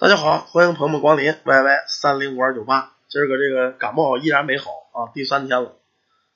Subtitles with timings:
[0.00, 2.92] 大家好，欢迎朋友们光临 YY 三零五二九八。
[3.10, 5.76] 今儿个这个感冒依然没好啊，第三天了，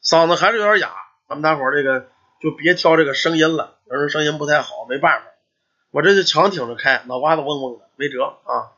[0.04, 0.92] 嗓子还是有点哑。
[1.30, 2.08] 咱们大伙儿这个
[2.42, 5.28] 就别挑这个声音了，有人声音不太好，没办法，
[5.92, 8.76] 我这就强挺着开，脑瓜子嗡嗡的，没辙啊。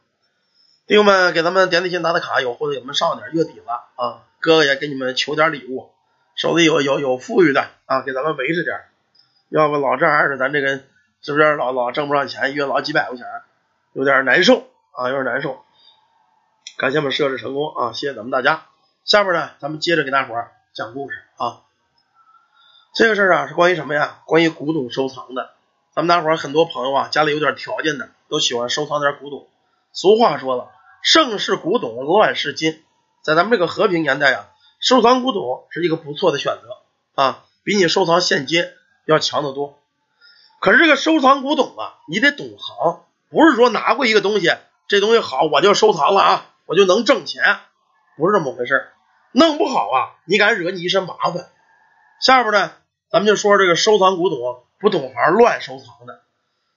[0.87, 5.91] 弟兄们，给咱们点点心打打卡，有或者你们上点，月底了啊，哥哥也给你们求点礼物，
[6.37, 8.85] 手里有有有富裕的啊，给咱们维持点，
[9.49, 10.79] 要不老这样的，咱这个
[11.23, 13.27] 是不是老老挣不上钱，月老几百块钱，
[13.93, 14.65] 有点难受。
[14.97, 15.63] 啊，有点难受。
[16.79, 18.67] 感谢我们设置成功啊，谢谢咱们大家。
[19.05, 21.63] 下面呢，咱们接着给大伙儿讲故事啊。
[22.95, 24.23] 这个事儿啊，是关于什么呀？
[24.25, 25.53] 关于古董收藏的。
[25.95, 29.47] 咱们大伙儿很多朋友啊，家里有点条件的，都喜欢收藏点古董。
[29.93, 30.71] 俗话说了，
[31.03, 32.83] 盛世古董，乱世金。
[33.23, 34.49] 在咱们这个和平年代啊，
[34.81, 38.65] 收藏古董是一个不错的选择啊，比你收藏现金
[39.05, 39.79] 要强得多。
[40.61, 44.51] 可是这个收藏古董啊，你得懂行，不是说拿过一个东西。
[44.89, 47.43] 这东西好，我就收藏了啊，我就能挣钱，
[48.17, 48.93] 不是这么回事
[49.33, 51.49] 弄不好啊，你敢惹你一身麻烦。
[52.21, 52.73] 下边呢，
[53.11, 56.23] 咱们就说这个收藏古董不懂行乱收藏的，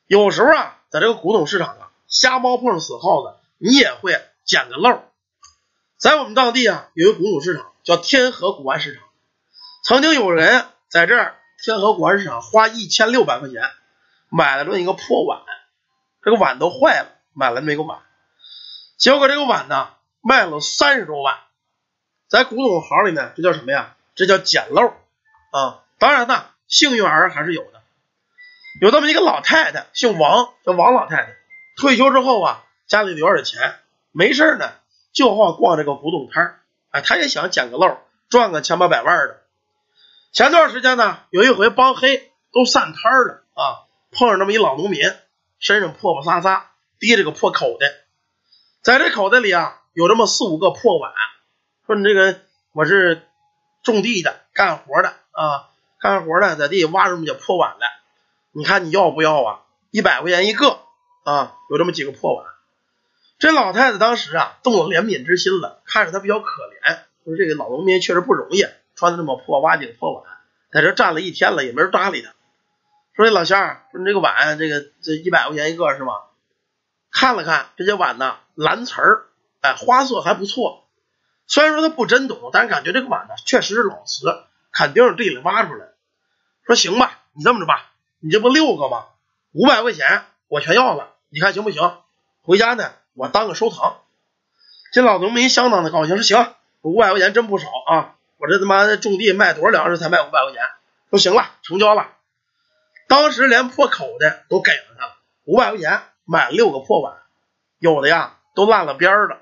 [0.08, 5.04] 有时候啊，在这个古董市场啊，瞎猫碰上死耗子，你也会捡个漏。
[5.98, 9.04] 在我们当地啊，有一个古董市场叫天河古玩市场，
[9.86, 13.62] 曾经有人在这儿天河古玩市场花一千六百块钱
[14.30, 15.42] 买了这么一个破碗，
[16.24, 17.19] 这个碗都坏了。
[17.34, 18.00] 买了那个碗，
[18.98, 19.90] 结果这个碗呢
[20.22, 21.38] 卖了三十多万，
[22.28, 23.96] 在古董行里面这叫什么呀？
[24.16, 24.88] 这叫捡漏
[25.52, 25.86] 啊！
[25.98, 27.82] 当然呢，幸运儿还是有的。
[28.82, 31.36] 有这么一个老太太，姓王，叫王老太太。
[31.78, 33.80] 退休之后啊，家里留点钱，
[34.12, 34.74] 没事呢
[35.14, 36.60] 就好逛这个古董摊儿。
[36.92, 39.42] 哎，她也想捡个漏，赚个千八百万的。
[40.34, 45.02] 前段时间呢，有一回帮黑都散摊了啊，碰上这么一老农民，
[45.60, 46.69] 身上破破撒撒。
[47.00, 47.88] 提着个破口袋，
[48.82, 51.14] 在这口袋里啊，有这么四五个破碗。
[51.88, 52.40] 说你这个
[52.74, 53.24] 我是
[53.84, 57.88] 种地的，干活的啊，干活的在地里挖这么些破碗来，
[58.52, 59.62] 你看你要不要啊？
[59.92, 60.80] 一百块钱一个
[61.24, 62.46] 啊，有这么几个破碗。
[63.40, 68.66] 这老太太当时啊，动了怜悯之心了，看着他比较可怜，说这个老农民确实不容易，
[68.96, 70.26] 穿的这么破，挖几个破碗，
[70.74, 72.34] 在这站了一天了，也没人搭理他。
[73.16, 76.14] 说这老乡，说你这个碗，这个这一百块钱一个是吗？
[77.20, 79.26] 看了看这些碗呢，蓝瓷儿，
[79.60, 80.88] 哎，花色还不错。
[81.48, 85.96] 虽然说他不真懂，但是感觉这个碗呢，确实是老瓷，肯定是地里挖出来的。
[86.66, 87.92] 说行吧，你这么着吧，
[88.22, 89.04] 你这不六个吗？
[89.52, 91.98] 五百块钱我全要了，你看行不行？
[92.42, 93.98] 回家呢，我当个收藏。
[94.94, 98.16] 这老农民相当的高兴，说行，五百块钱真不少啊！
[98.38, 100.62] 我这他妈种地卖多少粮食才卖五百块钱？
[101.10, 102.14] 说行了，成交了。
[103.10, 106.02] 当时连破口袋都给了他，五百块钱。
[106.32, 107.18] 买六个破碗，
[107.80, 109.40] 有的呀都烂了边儿了。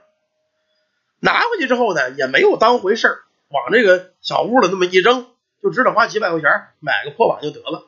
[1.20, 5.28] 拿回去之后呢，也没有当回事往这个小屋里那么一扔，
[5.62, 6.50] 就知道花几百块钱
[6.80, 7.88] 买个破碗就得了。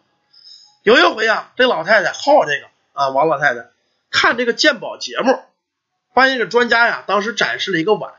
[0.83, 3.67] 有一回啊，这老太太好这个啊，王老太太
[4.11, 5.39] 看这个鉴宝节目，
[6.13, 8.15] 发现这专家呀，当时展示了一个碗，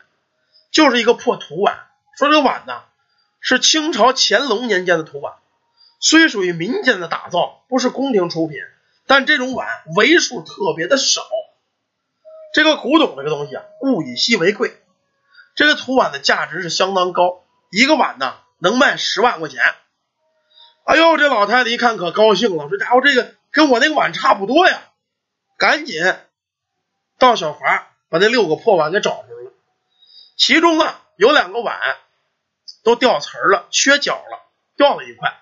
[0.71, 1.79] 就是一个破土碗，
[2.17, 2.81] 说这个碗呢
[3.41, 5.35] 是清朝乾隆年间的土碗，
[5.99, 8.61] 虽属于民间的打造，不是宫廷出品。
[9.11, 9.67] 但这种碗
[9.97, 11.27] 为数特别的少，
[12.55, 14.81] 这个古董这个东西啊，物以稀为贵，
[15.57, 19.61] 这个土碗的价值是相当高，一个碗呢能卖十万块钱。
[20.85, 24.81] 哎呦，这老太太一看可高兴了，说家伙这个跟我那个碗差不多呀，
[25.59, 26.01] 赶紧
[27.19, 29.53] 到小华把那六个破碗给找出来了，
[30.37, 31.81] 其中啊有两个碗
[32.85, 35.37] 都掉瓷儿了，缺角了，掉了一块，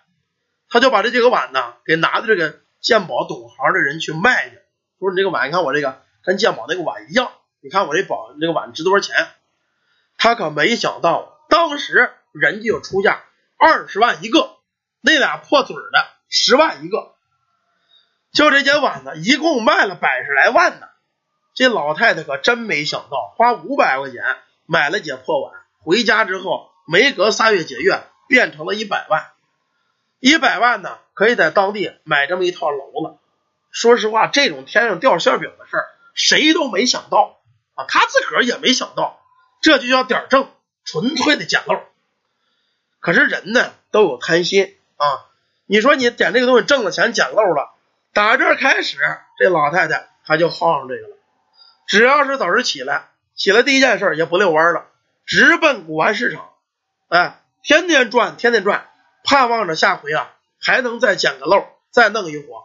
[0.71, 2.61] 他就把这几个碗呢给拿到这个。
[2.81, 4.57] 鉴宝懂行的人去卖去，
[4.99, 9.29] 说你这个碗，你看我这个跟鉴宝那个碗一样，你看我这宝这个碗值多少钱？
[10.17, 13.23] 他可没想到，当时人家就出价
[13.57, 14.57] 二十万一个，
[15.01, 17.15] 那俩破嘴的十万一个，
[18.33, 20.89] 就这件碗呢，一共卖了百十来万呢。
[21.55, 24.23] 这老太太可真没想到，花五百块钱
[24.67, 29.27] 买了件破碗，回家之后没隔仨月几月，变成了一百万。
[30.21, 33.19] 一百万呢，可以在当地买这么一套楼了。
[33.71, 37.39] 说实话，这种天上掉馅饼的事儿，谁都没想到
[37.75, 39.21] 啊，他自个儿也没想到，
[39.61, 40.51] 这就叫点正，
[40.85, 41.81] 纯粹的捡漏。
[43.01, 45.27] 可是人呢，都有贪心啊。
[45.67, 47.75] 你说你捡这个东西挣了钱，捡漏了，
[48.13, 48.97] 打这开始，
[49.39, 51.17] 这老太太她就好上这个了。
[51.87, 54.87] 只要是早晨起来，起来第一件事也不遛弯了，
[55.27, 56.51] 直奔古玩市场，
[57.09, 58.89] 哎，天天转，天天转。
[59.29, 62.65] 盼望着下回啊，还能再捡个漏，再弄一伙。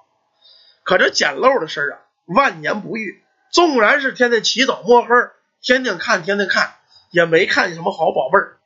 [0.84, 3.22] 可这捡漏的事儿啊，万年不遇，
[3.52, 5.10] 纵然是天天起早摸黑，
[5.62, 6.76] 天天看，天天看，
[7.12, 8.60] 也没看见什么好宝贝儿。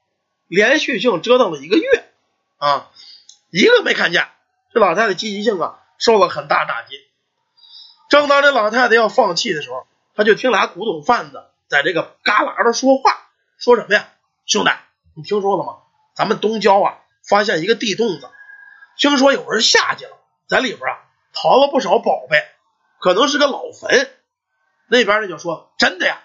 [0.48, 2.08] 连续性折腾了一个月
[2.58, 2.92] 啊，
[3.50, 4.28] 一个没看见。
[4.72, 7.00] 这老太太积极性啊，受了很大打击。
[8.10, 13.28] 正当这老太太要放弃的时候，她就听俩古董贩子在这个旮旯的说话，
[13.58, 14.08] 说什么呀？
[14.46, 14.70] 兄弟，
[15.16, 15.78] 你听说了吗？
[16.16, 18.29] 咱们东郊啊，发现一个地洞子，
[18.97, 20.97] 听说有人下去了，在里边啊
[21.33, 22.38] 淘了不少宝贝，
[23.00, 24.09] 可能是个老坟。
[24.89, 26.21] 那边呢就说真的呀，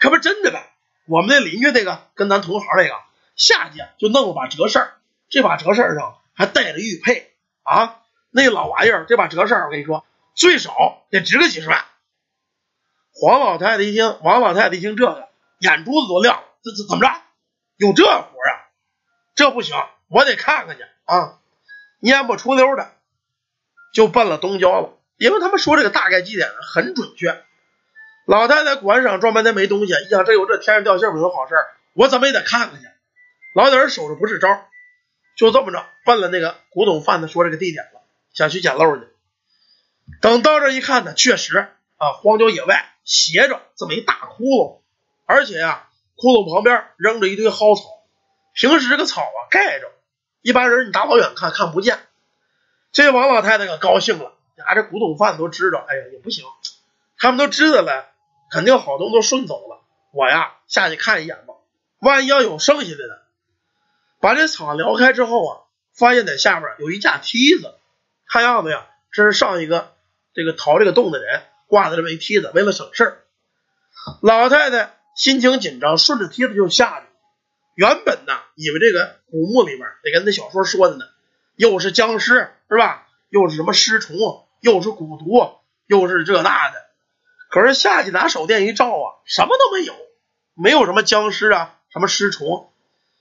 [0.00, 0.72] 可不是真的呗。
[1.06, 2.94] 我们那邻居那个跟咱同行那个
[3.36, 4.94] 下去就弄了把折扇，
[5.28, 7.32] 这把折扇上还带着玉佩
[7.62, 8.00] 啊，
[8.30, 10.04] 那老玩意儿这把折扇我跟你说
[10.34, 11.84] 最少得值个几十万。
[13.12, 17.22] 黄老太太一听，王老太太一听这个眼珠子都亮了，这这怎么着？
[17.76, 18.52] 有这活啊？
[19.34, 19.76] 这不行，
[20.08, 21.38] 我得看看去啊！
[22.00, 22.92] 蔫不出溜的
[23.92, 27.42] 就奔了东郊了，因为他们说这个大概地点很准确。
[28.26, 31.54] 老太太馆上装半天没东西，一想这有这天上掉馅饼的好事
[31.94, 32.86] 我怎么也得看看去。
[33.54, 34.66] 老点人守着不是招，
[35.36, 38.02] 就这么着奔了那个古董贩子说这个地点了，
[38.34, 39.08] 想去捡漏去。
[40.20, 41.58] 等到这一看呢，确实
[41.96, 44.80] 啊，荒郊野外斜着这么一大窟窿，
[45.24, 47.84] 而且呀，窟窿旁边扔着一堆蒿草。
[48.52, 49.90] 平时这个草啊盖着，
[50.46, 51.98] 一般人你大老远看看不见。
[52.92, 56.44] 这王老太太可高兴了，呀，这古董贩子都知道，哎呀也不行，
[57.18, 58.06] 他们都知道了。
[58.52, 59.80] 肯定好东都顺走了，
[60.12, 61.54] 我呀下去看一眼吧，
[61.98, 63.14] 万一要有剩下的呢？
[64.20, 65.52] 把这草撩开之后啊，
[65.92, 67.74] 发现在下边有一架梯子，
[68.28, 69.94] 看样子呀，这是上一个
[70.32, 73.18] 这个淘这个洞的人挂的这么一梯子，为了省事儿。
[74.22, 77.06] 老太太心情紧张，顺着梯子就下去。
[77.76, 81.04] 原本呢，以为这个古墓里边得跟那小说说的呢，
[81.56, 83.06] 又是僵尸是吧？
[83.28, 84.16] 又是什么尸虫，
[84.60, 86.86] 又是蛊毒，又是这那的。
[87.50, 89.94] 可是下去拿手电一照啊，什么都没有，
[90.54, 92.72] 没有什么僵尸啊，什么尸虫，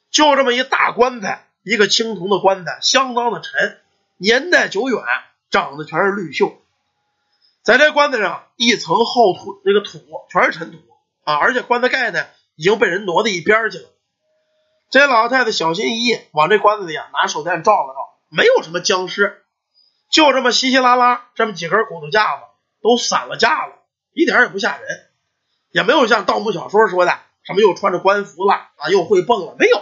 [0.10, 3.82] 就这么一大棺材，一个青铜的棺材，相当的沉，
[4.16, 5.04] 年代久远，
[5.50, 6.54] 长的全是绿锈，
[7.62, 10.00] 在这棺材上一层厚土，那个土
[10.32, 10.78] 全是尘土
[11.26, 12.26] 啊，而且棺材盖呢
[12.56, 13.90] 已经被人挪到一边去了。
[14.90, 18.00] 这老太太小心翼翼往这棺材里啊拿手电照了照，
[18.30, 19.44] 没有什么僵尸，
[20.12, 22.44] 就这么稀稀拉拉这么几根骨头架子，
[22.82, 23.74] 都散了架了。
[24.14, 24.88] 一点也不吓人，
[25.72, 29.82] 也没有像盗墓小说说的什么又穿着官服了啊，又会蹦了，没有。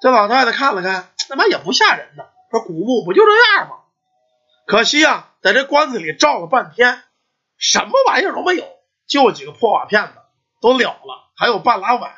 [0.00, 2.24] 这老太太看了看，他妈也不吓人呢。
[2.50, 3.76] 说古墓不就这样吗？
[4.66, 7.02] 可惜啊，在这棺材里照了半天，
[7.58, 8.66] 什么玩意儿都没有，
[9.06, 10.12] 就几个破瓦片子
[10.60, 12.14] 都了了，还有半拉碗，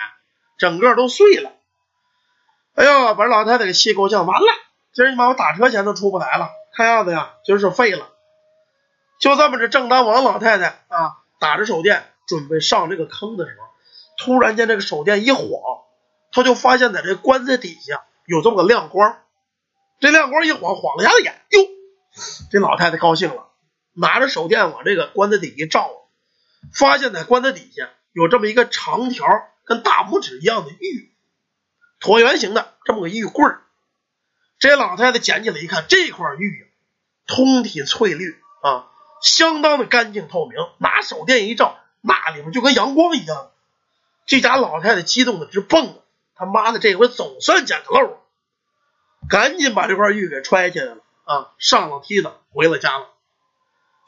[0.58, 1.52] 整个都碎了。
[2.74, 4.46] 哎呦，把老太太给气够呛，完了，
[4.92, 8.10] 今儿你把我打车钱都出不来了，看样子呀，今儿是废了。
[9.20, 13.66] 就这么着，正当王老太太啊打着手电准备上这个坑的时候，
[14.18, 15.44] 突然间这个手电一晃，
[16.32, 19.18] 他就发现在这棺材底下有这么个亮光。
[20.00, 21.60] 这亮光一晃，晃了一下子眼，哟，
[22.50, 23.46] 这老太太高兴了，
[23.92, 25.88] 拿着手电往这个棺材底一照，
[26.74, 29.24] 发现在棺材底下有这么一个长条
[29.64, 31.12] 跟大拇指一样的玉，
[32.00, 33.62] 椭圆形的这么个玉棍儿。
[34.58, 36.70] 这老太太捡起来一看，这块玉
[37.26, 38.90] 通体翠绿啊。
[39.22, 43.50] 相当的干净透明，拿手电一照，那里面就跟阳光一样。
[44.26, 45.98] 这家老太太激动的直蹦！
[46.34, 48.20] 他妈的，这回总算捡个漏，
[49.30, 51.52] 赶紧把这块玉给揣起来了啊！
[51.58, 53.08] 上了梯子回了家了。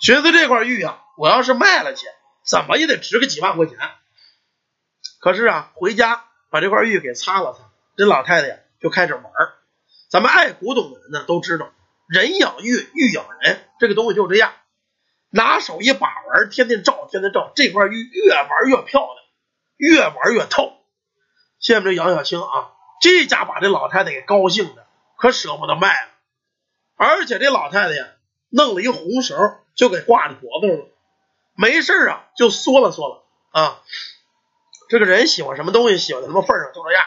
[0.01, 2.07] 寻思这块玉啊，我要是卖了去，
[2.45, 3.79] 怎么也得值个几万块钱。
[5.27, 7.59] 可是啊，回家把这块玉给擦了擦，
[7.97, 9.25] 这老太太呀就开始玩。
[10.09, 11.69] 咱们爱古董的人呢都知道，
[12.07, 14.53] 人养玉，玉养人，这个东西就这样。
[15.31, 19.17] 拿手一把玩，天天照，天天照，这块玉越玩越漂亮，
[19.79, 20.75] 越玩越透。
[21.59, 24.87] 下面这杨小青啊，这家把这老太太给高兴的，
[25.19, 26.11] 可舍不得卖了。
[26.95, 28.07] 而且这老太太呀，
[28.51, 29.37] 弄了一红绳，
[29.75, 30.87] 就给挂在脖子上了。
[31.57, 33.83] 没事啊，就缩了缩了啊。
[34.89, 37.03] 这个人喜欢什么东西，喜欢什么份上，就这样，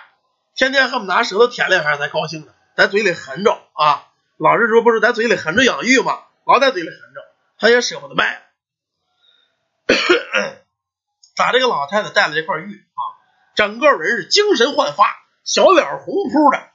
[0.55, 4.05] 天天恨不得拿舌头舔两下才高兴呢，在嘴里含着啊。
[4.37, 6.19] 老是说不是在嘴里含着养玉吗？
[6.45, 7.21] 老在嘴里含着。
[7.61, 8.41] 他也舍不得卖，
[11.35, 13.01] 咋这个老太太带了这块玉啊，
[13.53, 15.03] 整个人是精神焕发，
[15.43, 16.69] 小脸红扑的，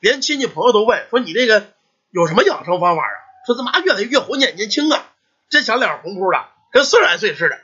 [0.00, 1.68] 连亲戚朋友都问说：“你这个
[2.10, 3.14] 有什么养生方法啊？”
[3.46, 5.06] 说：“怎么越来越活年年轻啊？
[5.50, 7.56] 这小脸红扑的，跟四十来岁似的。”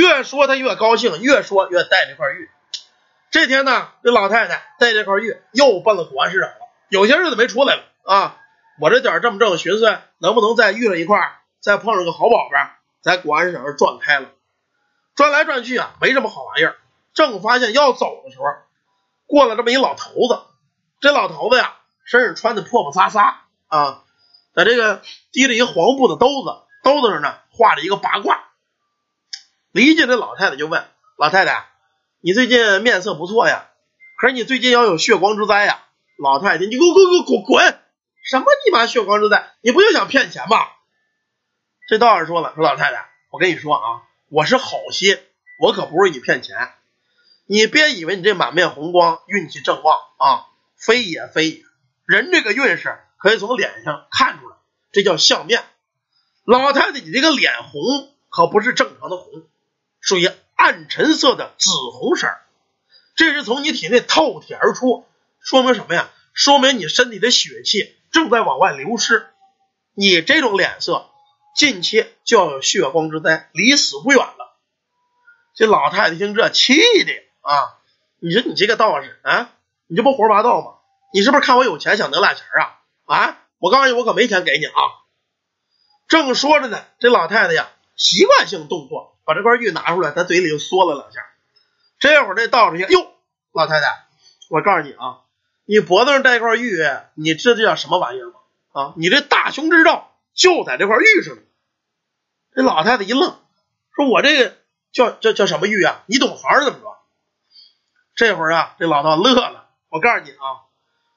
[0.00, 2.48] 越说他越高兴，越说越带这块玉。
[3.30, 6.56] 这天呢，这老太太带这块玉又奔了古玩市场了，
[6.88, 8.36] 有些日子没出来了啊。
[8.80, 11.18] 我这点这么正，寻思能不能再遇上一块。
[11.60, 12.56] 再碰上个好宝贝，
[13.02, 14.30] 在古玩市场上转开了。
[15.14, 16.76] 转来转去啊，没什么好玩意儿。
[17.12, 18.44] 正发现要走的时候，
[19.26, 20.40] 过了这么一老头子。
[21.00, 24.04] 这老头子呀，身上穿的破破撒撒啊，
[24.54, 28.48] 在这个提着一个黄布的兜子，兜子上呢画着一个八卦。
[29.72, 30.86] 离近这老太太就问
[31.18, 31.66] 老太太
[32.20, 33.68] ：“你最近面色不错呀，
[34.18, 35.82] 可是你最近要有血光之灾呀？”
[36.22, 37.78] 老太太，你给我给我滚滚！
[38.22, 39.54] 什么你妈血光之灾？
[39.62, 40.58] 你不就想骗钱吗？
[41.88, 45.18] 这道士说了：“说老太太，我跟你说啊，我是好心，
[45.58, 46.70] 我可不是你骗钱。
[47.46, 51.62] 你别以为你这满面红光，运气正旺啊，非也非也。
[52.06, 54.56] 人这个运势可以从脸上看出来，
[54.92, 55.64] 这叫相面。
[56.44, 57.80] 老太太，你这个脸红
[58.28, 59.42] 可不是正常的红，
[60.02, 62.28] 属于暗沉色的紫红色，
[63.16, 65.06] 这是从你体内透体而出，
[65.40, 66.10] 说明什么呀？
[66.34, 69.30] 说明你身体的血气正在往外流失。
[69.94, 71.08] 你这种脸色。”
[71.54, 74.56] 近期就要有血光之灾，离死不远了。
[75.54, 76.72] 这老太太听这，气
[77.04, 77.76] 的啊！
[78.20, 79.50] 你说你这个道士啊，
[79.86, 80.78] 你这不胡说八道吗？
[81.12, 82.80] 你是不是看我有钱想得俩钱啊？
[83.04, 83.38] 啊！
[83.58, 84.80] 我告诉你，我可没钱给你啊！
[86.08, 91.20] 正说着呢，这老太太呀，习惯性动作，把这块玉拿出来，在嘴里又嗦了两下。
[91.98, 93.12] 这会儿这道士一看，哟，
[93.52, 94.06] 老太太，
[94.50, 95.20] 我告诉你啊，
[95.64, 96.78] 你脖子上戴块玉，
[97.14, 98.34] 你知道这叫什么玩意儿吗？
[98.72, 100.08] 啊，你这大凶之兆。
[100.34, 101.36] 就在这块玉上，
[102.54, 103.38] 这老太太一愣，
[103.94, 104.56] 说：“我这个
[104.90, 106.04] 叫叫叫什么玉啊？
[106.06, 106.86] 你懂行是怎么着？”
[108.16, 109.68] 这会儿啊，这老道乐了。
[109.90, 110.64] 我告诉你啊，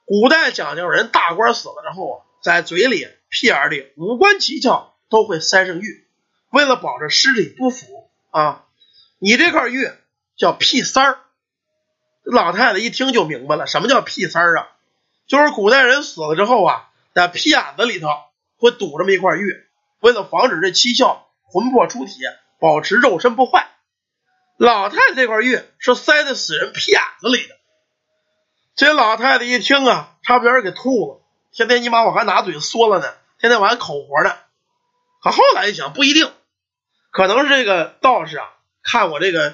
[0.04, 6.05] 古代讲究人大官死了之后啊，在嘴里、屁眼里、五官七窍都会塞上玉，
[6.56, 8.64] 为了保证尸体不腐啊。
[9.20, 9.92] 你这块玉
[10.38, 11.20] 叫屁三儿。
[12.24, 14.68] 老太太一听就明白了，什么叫屁三儿啊？
[15.28, 18.08] 就是古代人死了之后啊，在屁眼子里头。
[18.58, 19.66] 会堵这么一块玉，
[20.00, 22.14] 为了防止这七窍魂魄出体，
[22.58, 23.68] 保持肉身不坏。
[24.58, 27.56] 老太太这块玉是塞在死人屁眼子里的。
[28.78, 31.22] 这老太太一听啊，差点给吐了。
[31.52, 34.34] 天天你妈我还拿嘴嗦了呢，天天我还口活呢。
[35.22, 36.32] 可后来一想，不一定，
[37.16, 38.52] 可能是这个道士啊，
[38.84, 39.54] 看我这个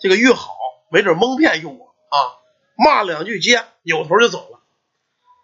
[0.00, 0.48] 这个玉好，
[0.90, 2.40] 没准蒙骗用我啊，
[2.74, 4.60] 骂两句街，扭头就走了。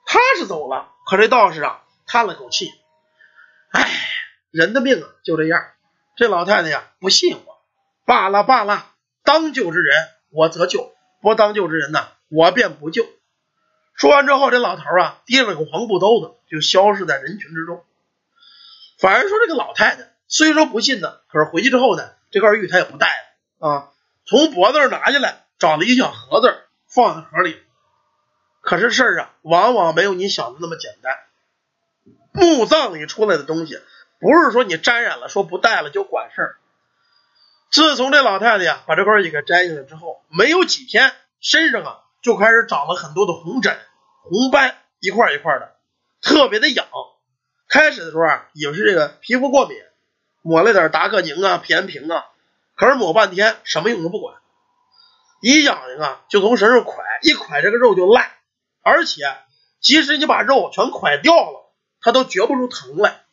[0.07, 2.73] 他是走了，可这道士啊，叹了口气。
[3.71, 3.87] 哎，
[4.51, 5.63] 人的命啊就这样。
[6.17, 7.63] 这老太太呀不信我，
[8.07, 8.87] 罢了罢了，
[9.23, 9.95] 当救之人
[10.31, 13.05] 我则救，不当救之人呢我便不救。
[13.93, 17.85] 说完之后，这老头啊提了个黄布兜子，就消失在人群之中。
[18.99, 23.09] 反而说这个老太太虽说不信呢，可是回去之后呢，这块玉他也不戴
[23.59, 23.89] 了啊，
[24.27, 26.55] 从脖子上拿下来，找了一小盒子
[26.87, 27.61] 放在盒里。
[28.61, 31.17] 可是事儿啊，往往没有你想的那么简单。
[32.33, 33.81] 墓葬里出来的东西，
[34.21, 36.57] 不是说你沾染了，说不带了就管事儿。
[37.71, 43.79] 自从这老太太呀把这块玉给摘下来之后，没有几天，身上啊就开始长了很多的红疹、
[44.23, 45.77] 红斑，一块一块的，
[46.21, 46.87] 特别的痒。
[47.69, 49.77] 开始的时候啊，以为是这个皮肤过敏，
[50.49, 52.25] 抹了点达克宁啊、皮炎平啊，
[52.75, 54.37] 可是抹半天什么用都不管，
[55.43, 58.31] 一痒痒啊就从身上蒯，一蒯这个肉就烂，
[58.83, 59.37] 而且
[59.79, 61.67] 即使你把肉全蒯掉了。
[62.01, 63.25] 他都觉不出疼来。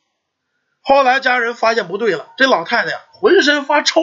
[0.82, 4.02] 后来家人发现不对了，这老太太呀浑身发臭，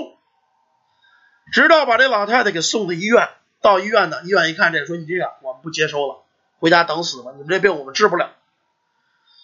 [1.53, 3.29] 直到把这老太太给送到医院。
[3.61, 6.23] 到医院呢，医院一看这，说你这个我们不接收了，
[6.61, 8.31] 回家等死吧，你们这病我们治不了。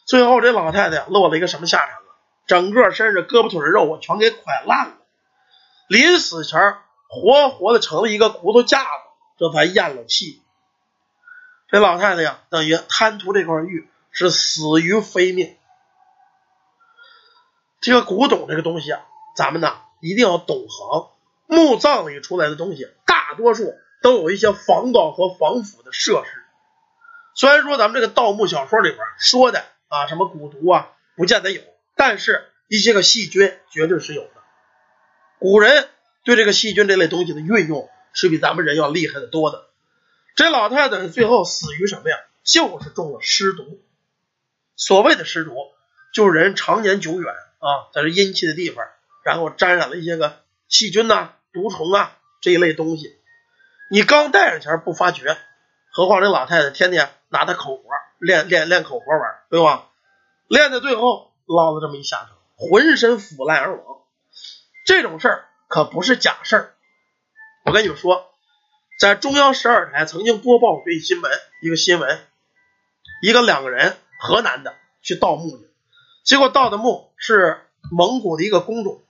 [0.06, 2.07] 最后这老太太落了一个什么下场？
[2.48, 4.96] 整个身上胳膊腿的肉啊全给蒯烂了，
[5.86, 6.78] 临死前
[7.08, 8.88] 活活的成了一个骨头架子，
[9.38, 10.42] 这才咽了气。
[11.68, 13.88] 这老太太呀，等于贪图这块玉。
[14.10, 15.56] 是死于非命。
[17.80, 19.02] 这个古董这个东西啊，
[19.36, 21.10] 咱们呢一定要懂行。
[21.46, 26.42] 墓葬里出来的东西，大多数都有一些防盗和防腐的设施。
[27.34, 31.62] 虽然说咱们这个盗墓小说里边说的啊，什么蛊毒啊，不见得有，
[31.98, 34.30] 但是一些个细菌绝对是有的。
[35.40, 35.88] 古人
[36.24, 39.66] 对这个细菌这类东西的运用是比咱们人要厉害的多的。
[40.36, 42.16] 这老太太最后死于什么呀？
[42.44, 43.82] 就是中了尸毒。
[44.76, 45.56] 所谓的尸毒，
[46.14, 48.84] 就是人常年久远啊，在这阴气的地方，
[49.24, 53.16] 然后沾染了一些个细菌呐、毒虫啊这一类东西。
[53.90, 55.36] 你刚带上前不发觉，
[55.90, 57.82] 何况这老太太天天拿他口活
[58.20, 59.88] 练练练口活玩，对吧？
[60.46, 63.98] 练到最后落了这么一下场，浑身腐烂而亡。
[64.86, 66.74] 这种事儿可不是假事儿。
[67.64, 68.30] 我跟你们说，
[69.00, 72.24] 在中央十二台曾经播报过一新闻，一个新闻，
[73.22, 73.96] 一个两个人。
[74.20, 75.70] 河南的去盗墓去，
[76.24, 79.06] 结果盗的墓是蒙古的一个公主。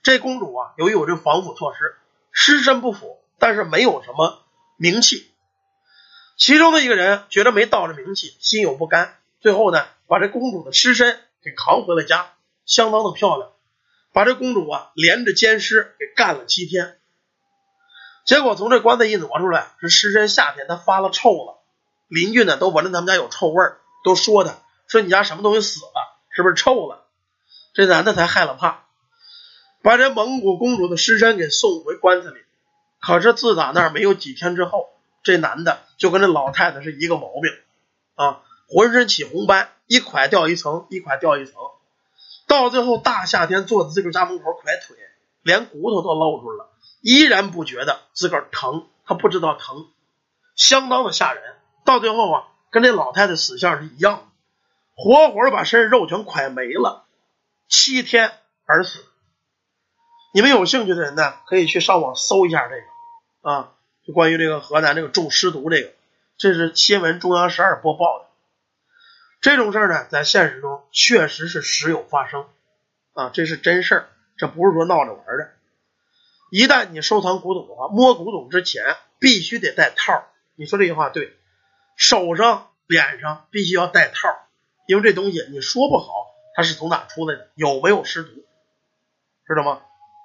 [0.00, 1.96] 这公主啊，由于有这防腐措施，
[2.30, 4.44] 尸身不腐，但是没有什么
[4.76, 5.28] 名气。
[6.36, 12.32] 其中的一个人觉得没盗这名气，心有不甘，最后呢，把这公主的尸身给扛回了家，
[12.64, 13.50] 相当的漂亮。
[14.12, 16.98] 把这公主啊连着奸尸给干了七天，
[18.24, 21.62] 结果从这棺材一挪出来，这尸身夏天它发了臭了，
[22.08, 27.06] 邻居呢都闻着他们家有臭味儿，都说他说你家什么东西死了，是不是臭了？
[27.74, 28.84] 这男的才害了怕，
[29.82, 32.36] 把这蒙古公主的尸身给送回棺材里。
[33.00, 34.88] 可是自打那儿没有几天之后，
[35.24, 37.52] 这男的就跟这老太太是一个毛病
[38.14, 41.54] 啊，浑身起红斑，一块掉一层，一块掉一层。
[42.46, 44.96] 到最后，大夏天坐在自个家门口拐腿，
[45.42, 46.70] 连骨头都露出来了，
[47.02, 49.88] 依然不觉得自个儿疼，他不知道疼，
[50.54, 51.42] 相当的吓人。
[51.84, 54.22] 到最后啊，跟这老太太死相是一样的，
[54.94, 57.04] 活活把身上肉全快没了，
[57.68, 58.32] 七天
[58.66, 59.04] 而死。
[60.32, 63.72] 你们有兴趣的人呢，可以去上网搜一下这个啊，
[64.06, 65.92] 就关于这个河南这个中尸毒这个，
[66.36, 68.26] 这是新闻中央十二播报的。
[69.44, 72.46] 这种事儿呢，在现实中确实是时有发生
[73.12, 74.08] 啊，这是真事儿，
[74.38, 75.50] 这不是说闹着玩的。
[76.50, 80.24] 一旦你收藏古董的话，摸古董之前必须得戴套。
[80.54, 81.36] 你说这句话对，
[81.94, 84.14] 手上、脸上必须要戴套，
[84.86, 86.06] 因为这东西你说不好
[86.56, 88.30] 它是从哪出来的，有没有尸毒，
[89.46, 89.82] 知道吗？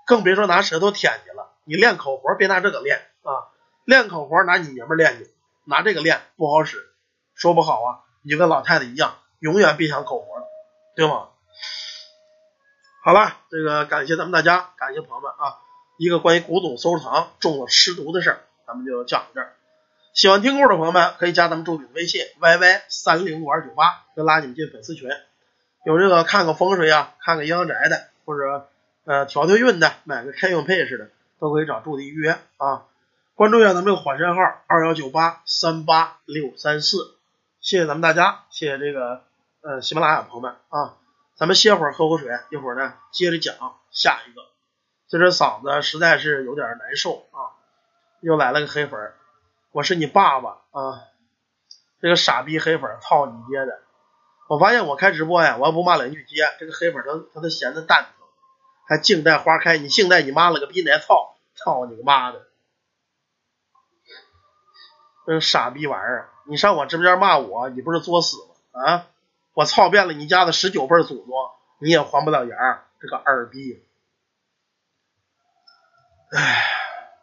[0.07, 1.57] 更别说拿舌头舔去了。
[1.65, 3.51] 你练口活别拿这个练啊，
[3.83, 5.29] 练口活拿你爷们练去，
[5.65, 6.77] 拿这个练不好使，
[7.35, 8.07] 说不好啊。
[8.21, 10.47] 你就跟老太太一样，永远别想苟活了，
[10.95, 11.29] 对吗？
[13.01, 15.55] 好了，这个感谢咱们大家，感谢朋友们啊！
[15.97, 19.53] 一个关于古董收藏中了尸毒的事儿，咱们就讲到这儿。
[20.13, 25.09] 喜欢听故事的朋友们可以加咱们助理微信 yy 三零五二九八，就拉你们进粉丝群。
[25.85, 28.67] 有这个看个风水啊，看个阴阳宅的，或者
[29.05, 31.09] 呃调调运的，买个开运配饰的，
[31.39, 32.85] 都可以找助理预约啊。
[33.35, 37.15] 关注一下咱们这个火车号二幺九八三八六三四。
[37.61, 39.23] 谢谢咱们大家，谢谢这个
[39.61, 40.97] 呃喜马拉雅朋友们啊，
[41.35, 43.55] 咱们歇会儿喝口水，一会儿呢接着讲
[43.91, 44.41] 下一个。
[45.09, 47.51] 就这嗓子实在是有点难受啊，
[48.21, 49.13] 又来了个黑粉，
[49.71, 51.01] 我是你爸爸啊，
[51.99, 53.81] 这个傻逼黑粉，操你爹的！
[54.47, 58.27] 我发现我开直播呀，我要不骂两句街，这个黑粉他他都闲的蛋疼，
[58.87, 62.47] 还静待花开，你静待你妈了个逼奶操，操你个妈的！
[65.25, 66.29] 这傻逼玩意儿！
[66.49, 68.37] 你上我直播间骂我，你不是作死
[68.73, 68.83] 吗？
[68.83, 69.07] 啊！
[69.53, 71.33] 我操遍了你家的十九辈祖宗，
[71.77, 73.85] 你也还不了儿，这个二逼！
[76.35, 76.63] 哎，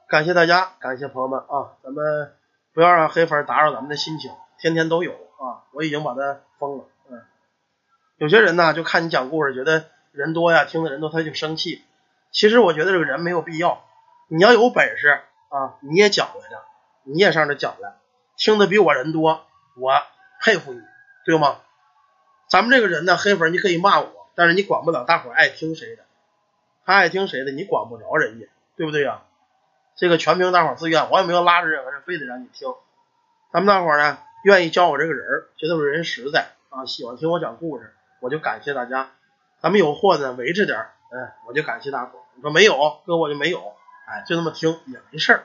[0.08, 1.74] 感谢大家，感谢朋友们啊！
[1.82, 2.36] 咱们
[2.72, 5.66] 不要让黑粉打扰咱们的心情，天天都有啊！
[5.72, 6.84] 我已经把他封了。
[7.10, 7.20] 嗯，
[8.18, 11.84] 有些人呢，就看你讲故事，觉得人多呀，听的人多，他就生气。
[12.30, 13.82] 其实我觉得这个人没有必要。
[14.28, 15.08] 你要有本事
[15.48, 16.62] 啊，你也讲来着。
[17.02, 17.94] 你也上这讲来，
[18.36, 19.46] 听的比我人多，
[19.76, 19.92] 我
[20.40, 20.80] 佩服你，
[21.24, 21.58] 对吗？
[22.48, 26.04] 咱们这个人呢，黑粉你可以骂我，但是你管不了大伙爱听谁的，
[26.84, 28.46] 他爱听谁的，你管不着人家，
[28.76, 29.22] 对不对呀？
[29.96, 32.68] 这个全凭大伙自愿，我也没有拉着任何人非得让你听。
[33.50, 39.10] 咱们大伙呢，愿意教我这个人，觉得我人实在啊，喜欢听我讲故事，我就感谢大家。
[39.58, 40.78] 咱们有货呢，维持点，
[41.10, 42.18] 嗯，我就感谢大伙。
[42.34, 43.72] 你说没有，哥我就没有，
[44.06, 45.44] 哎，就那么听也没事儿。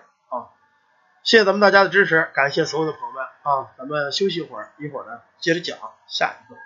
[1.23, 3.69] 谢谢咱们大家的支持，感谢所有的朋友们啊！
[3.77, 6.57] 咱们休息一会儿，一会儿呢接着讲下一个。